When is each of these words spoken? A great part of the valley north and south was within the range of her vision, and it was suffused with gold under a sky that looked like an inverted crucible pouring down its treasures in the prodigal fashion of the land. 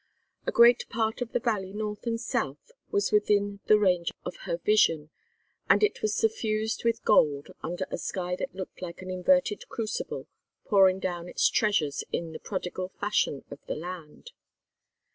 A 0.47 0.51
great 0.51 0.89
part 0.89 1.21
of 1.21 1.31
the 1.31 1.39
valley 1.39 1.73
north 1.73 2.07
and 2.07 2.19
south 2.19 2.71
was 2.89 3.11
within 3.11 3.59
the 3.67 3.77
range 3.77 4.11
of 4.25 4.35
her 4.47 4.57
vision, 4.57 5.11
and 5.69 5.83
it 5.83 6.01
was 6.01 6.15
suffused 6.15 6.83
with 6.83 7.03
gold 7.05 7.49
under 7.61 7.85
a 7.91 7.99
sky 7.99 8.35
that 8.37 8.55
looked 8.55 8.81
like 8.81 9.03
an 9.03 9.11
inverted 9.11 9.69
crucible 9.69 10.25
pouring 10.65 10.97
down 10.97 11.29
its 11.29 11.47
treasures 11.51 12.03
in 12.11 12.31
the 12.33 12.39
prodigal 12.39 12.87
fashion 12.99 13.45
of 13.51 13.59
the 13.67 13.75
land. 13.75 14.31